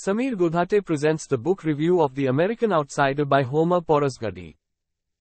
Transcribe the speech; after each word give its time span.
Samir 0.00 0.34
Godhate 0.34 0.82
presents 0.82 1.26
the 1.26 1.36
book 1.36 1.62
review 1.62 2.00
of 2.00 2.14
The 2.14 2.28
American 2.28 2.72
Outsider 2.72 3.26
by 3.26 3.42
Homer 3.42 3.82
Porasgadi. 3.82 4.56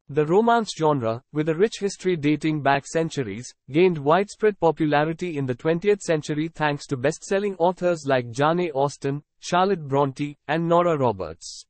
The 0.07 0.25
romance 0.25 0.71
genre, 0.73 1.21
with 1.33 1.49
a 1.49 1.53
rich 1.53 1.79
history 1.81 2.15
dating 2.15 2.61
back 2.61 2.87
centuries, 2.87 3.53
gained 3.69 3.97
widespread 3.97 4.57
popularity 4.57 5.37
in 5.37 5.45
the 5.45 5.53
20th 5.53 5.99
century 5.99 6.47
thanks 6.47 6.87
to 6.87 6.95
best-selling 6.95 7.57
authors 7.57 8.05
like 8.05 8.31
Jane 8.31 8.71
Austen, 8.73 9.21
Charlotte 9.41 9.85
Bronte, 9.85 10.37
and 10.47 10.69
Nora 10.69 10.97
Roberts. 10.97 11.65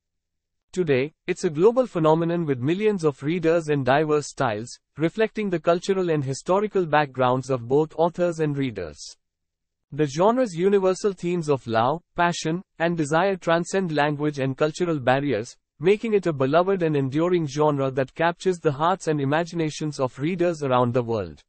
Today, 0.72 1.12
it's 1.26 1.46
a 1.46 1.50
global 1.50 1.88
phenomenon 1.88 2.46
with 2.46 2.60
millions 2.60 3.04
of 3.04 3.24
readers 3.24 3.70
and 3.70 3.84
diverse 3.84 4.28
styles, 4.28 4.78
reflecting 4.98 5.50
the 5.50 5.60
cultural 5.60 6.12
and 6.12 6.24
historical 6.24 6.86
backgrounds 6.86 7.50
of 7.50 7.68
both 7.68 7.92
authors 7.96 8.40
and 8.40 8.56
readers. 8.56 9.18
The 9.92 10.06
genre's 10.06 10.54
universal 10.54 11.14
themes 11.14 11.50
of 11.50 11.66
love, 11.66 12.04
passion, 12.16 12.62
and 12.78 12.96
desire 12.96 13.36
transcend 13.36 13.92
language 13.92 14.38
and 14.38 14.56
cultural 14.56 15.00
barriers, 15.00 15.58
making 15.80 16.14
it 16.14 16.28
a 16.28 16.34
beloved 16.34 16.84
and 16.84 16.96
enduring 16.96 17.48
genre 17.48 17.90
that 17.90 18.14
captures 18.14 18.60
the 18.60 18.72
hearts 18.72 19.08
and 19.08 19.20
imaginations 19.20 20.00
of 20.00 20.20
readers 20.20 20.62
around 20.62 20.94
the 20.94 21.02
world. 21.02 21.42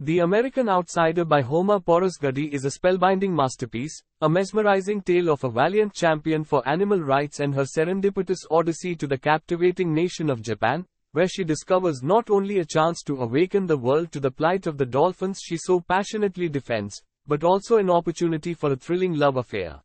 The 0.00 0.18
American 0.18 0.68
Outsider 0.68 1.24
by 1.24 1.42
Homer 1.42 1.78
Porasgadi 1.78 2.52
is 2.52 2.64
a 2.64 2.70
spellbinding 2.70 3.30
masterpiece, 3.30 4.02
a 4.20 4.28
mesmerizing 4.28 5.02
tale 5.02 5.30
of 5.30 5.44
a 5.44 5.50
valiant 5.50 5.94
champion 5.94 6.42
for 6.42 6.66
animal 6.68 6.98
rights 6.98 7.38
and 7.38 7.54
her 7.54 7.64
serendipitous 7.64 8.40
odyssey 8.50 8.96
to 8.96 9.06
the 9.06 9.18
captivating 9.18 9.94
nation 9.94 10.28
of 10.28 10.42
Japan, 10.42 10.86
where 11.12 11.28
she 11.28 11.44
discovers 11.44 12.02
not 12.02 12.30
only 12.30 12.58
a 12.58 12.64
chance 12.64 13.02
to 13.02 13.22
awaken 13.22 13.66
the 13.66 13.78
world 13.78 14.10
to 14.10 14.18
the 14.18 14.30
plight 14.30 14.66
of 14.66 14.76
the 14.76 14.86
dolphins 14.86 15.40
she 15.40 15.56
so 15.56 15.78
passionately 15.80 16.48
defends, 16.48 17.00
but 17.30 17.44
also 17.44 17.76
an 17.76 17.88
opportunity 17.88 18.54
for 18.54 18.72
a 18.72 18.76
thrilling 18.76 19.14
love 19.14 19.36
affair. 19.36 19.80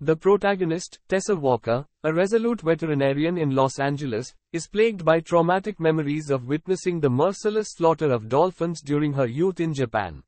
The 0.00 0.16
protagonist, 0.16 1.00
Tessa 1.06 1.36
Walker, 1.36 1.84
a 2.02 2.14
resolute 2.14 2.62
veterinarian 2.62 3.36
in 3.36 3.54
Los 3.54 3.78
Angeles, 3.78 4.34
is 4.54 4.68
plagued 4.68 5.04
by 5.04 5.20
traumatic 5.20 5.78
memories 5.78 6.30
of 6.30 6.48
witnessing 6.48 6.98
the 6.98 7.10
merciless 7.10 7.72
slaughter 7.72 8.10
of 8.10 8.30
dolphins 8.30 8.80
during 8.80 9.12
her 9.12 9.26
youth 9.26 9.60
in 9.60 9.74
Japan. 9.74 10.22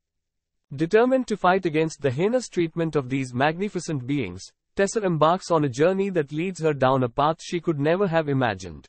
Determined 0.77 1.27
to 1.29 1.39
fight 1.39 1.65
against 1.65 2.03
the 2.03 2.11
heinous 2.11 2.51
treatment 2.51 2.95
of 2.95 3.09
these 3.09 3.33
magnificent 3.33 4.07
beings, 4.07 4.45
Tessa 4.77 5.03
embarks 5.03 5.51
on 5.51 5.65
a 5.65 5.69
journey 5.71 6.11
that 6.11 6.31
leads 6.31 6.61
her 6.61 6.75
down 6.75 7.05
a 7.05 7.09
path 7.09 7.39
she 7.41 7.59
could 7.59 7.81
never 7.81 8.07
have 8.07 8.29
imagined. 8.29 8.87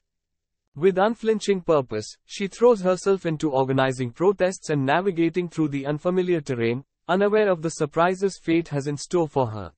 With 0.75 0.97
unflinching 0.97 1.61
purpose, 1.61 2.17
she 2.25 2.47
throws 2.47 2.81
herself 2.81 3.25
into 3.25 3.49
organizing 3.49 4.11
protests 4.11 4.71
and 4.71 4.85
navigating 4.85 5.47
through 5.47 5.69
the 5.69 5.85
unfamiliar 5.85 6.41
terrain, 6.41 6.83
unaware 7.07 7.49
of 7.49 7.61
the 7.61 7.69
surprises 7.69 8.39
fate 8.41 8.67
has 8.69 8.87
in 8.87 8.97
store 8.97 9.27
for 9.27 9.47
her. 9.47 9.71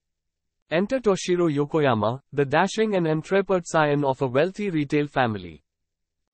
Enter 0.70 1.00
Toshiro 1.00 1.50
Yokoyama, 1.50 2.22
the 2.34 2.45
dashing 2.45 2.95
and 2.95 3.08
intrepid 3.08 3.66
scion 3.66 4.03
of 4.03 4.22
a 4.22 4.28
wealthy 4.28 4.69
retail 4.69 5.08
family. 5.08 5.64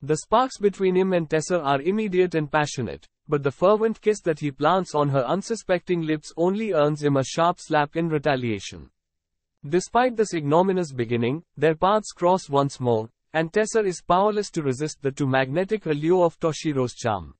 The 0.01 0.17
sparks 0.17 0.57
between 0.57 0.95
him 0.95 1.13
and 1.13 1.29
Tessa 1.29 1.61
are 1.61 1.81
immediate 1.81 2.35
and 2.35 2.51
passionate, 2.51 3.07
but 3.27 3.43
the 3.43 3.51
fervent 3.51 4.01
kiss 4.01 4.19
that 4.21 4.39
he 4.39 4.51
plants 4.51 4.93
on 4.95 5.09
her 5.09 5.23
unsuspecting 5.25 6.01
lips 6.01 6.33
only 6.35 6.73
earns 6.73 7.03
him 7.03 7.15
a 7.15 7.23
sharp 7.23 7.59
slap 7.59 7.95
in 7.95 8.09
retaliation. 8.09 8.89
Despite 9.67 10.17
this 10.17 10.33
ignominious 10.33 10.91
beginning, 10.91 11.43
their 11.55 11.75
paths 11.75 12.11
cross 12.11 12.49
once 12.49 12.79
more, 12.79 13.09
and 13.33 13.53
Tessa 13.53 13.79
is 13.79 14.01
powerless 14.01 14.51
to 14.51 14.61
resist 14.61 15.01
the 15.01 15.11
too 15.11 15.25
magnetic 15.25 15.85
allure 15.85 16.25
of 16.25 16.39
Toshiro's 16.39 16.93
charm. 16.93 17.35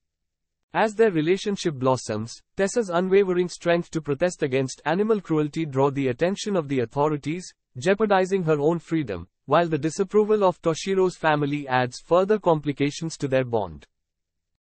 As 0.76 0.96
their 0.96 1.12
relationship 1.12 1.76
blossoms, 1.76 2.42
Tessa's 2.58 2.90
unwavering 2.90 3.48
strength 3.48 3.92
to 3.92 4.02
protest 4.02 4.42
against 4.42 4.82
animal 4.86 5.22
cruelty 5.22 5.68
draw 5.68 5.92
the 5.92 6.08
attention 6.08 6.56
of 6.56 6.68
the 6.68 6.80
authorities, 6.80 7.54
jeopardizing 7.78 8.42
her 8.44 8.60
own 8.60 8.80
freedom, 8.80 9.28
while 9.46 9.68
the 9.68 9.78
disapproval 9.78 10.44
of 10.44 10.60
Toshiro's 10.64 11.16
family 11.16 11.68
adds 11.68 12.00
further 12.00 12.40
complications 12.40 13.18
to 13.18 13.28
their 13.28 13.46
bond. 13.46 13.86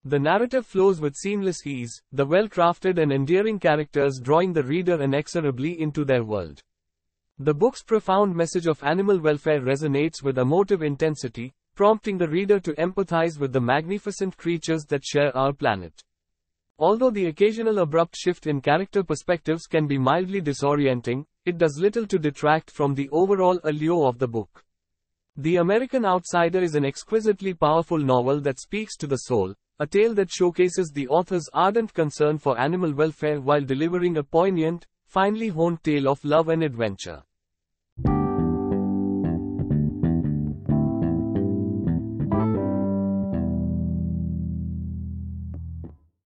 The 0.04 0.18
narrative 0.18 0.66
flows 0.66 1.00
with 1.00 1.16
seamless 1.16 1.68
ease, 1.68 2.02
the 2.12 2.26
well-crafted 2.26 3.00
and 3.00 3.12
endearing 3.12 3.60
characters 3.60 4.20
drawing 4.20 4.54
the 4.54 4.64
reader 4.64 5.00
inexorably 5.00 5.80
into 5.80 6.06
their 6.06 6.24
world. 6.24 6.64
The 7.38 7.54
book's 7.54 7.84
profound 7.84 8.36
message 8.36 8.66
of 8.66 8.84
animal 8.84 9.20
welfare 9.20 9.62
resonates 9.62 10.24
with 10.24 10.40
emotive 10.40 10.82
intensity, 10.82 11.54
prompting 11.80 12.18
the 12.18 12.28
reader 12.28 12.60
to 12.60 12.74
empathize 12.74 13.40
with 13.40 13.54
the 13.54 13.62
magnificent 13.62 14.36
creatures 14.36 14.84
that 14.84 15.02
share 15.02 15.32
our 15.38 15.54
planet. 15.54 16.04
Although 16.78 17.10
the 17.10 17.28
occasional 17.28 17.80
abrupt 17.80 18.18
shift 18.18 18.48
in 18.48 18.60
character 18.60 19.02
perspectives 19.02 19.66
can 19.66 19.88
be 19.88 19.98
mildly 19.98 20.42
disorienting, 20.42 21.24
it 21.46 21.58
does 21.58 21.80
little 21.80 22.06
to 22.08 22.20
detract 22.20 22.70
from 22.70 22.96
the 22.96 23.08
overall 23.14 23.62
allure 23.64 24.10
of 24.10 24.20
the 24.20 24.28
book. 24.28 24.62
The 25.38 25.56
American 25.56 26.04
Outsider 26.04 26.60
is 26.60 26.76
an 26.76 26.84
exquisitely 26.84 27.54
powerful 27.54 27.98
novel 27.98 28.42
that 28.42 28.60
speaks 28.60 28.98
to 28.98 29.08
the 29.08 29.16
soul, 29.16 29.56
a 29.80 29.88
tale 29.88 30.14
that 30.16 30.34
showcases 30.34 30.92
the 30.94 31.08
author's 31.08 31.48
ardent 31.54 31.94
concern 31.94 32.40
for 32.40 32.60
animal 32.60 32.94
welfare 32.94 33.40
while 33.40 33.62
delivering 33.62 34.18
a 34.18 34.24
poignant, 34.24 34.86
finely 35.06 35.48
honed 35.48 35.82
tale 35.82 36.10
of 36.10 36.26
love 36.26 36.50
and 36.50 36.62
adventure. 36.62 37.24